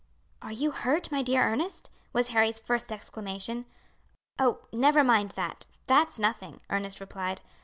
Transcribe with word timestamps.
"Are 0.41 0.51
you 0.51 0.71
hurt, 0.71 1.11
my 1.11 1.21
dear 1.21 1.43
Ernest?" 1.43 1.91
was 2.11 2.29
Harry's 2.29 2.57
first 2.57 2.91
exclamation. 2.91 3.67
"Oh, 4.39 4.61
never 4.73 5.03
mind 5.03 5.33
that, 5.35 5.67
that's 5.85 6.17
nothing," 6.17 6.59
Ernest 6.71 6.99
replied. 6.99 7.39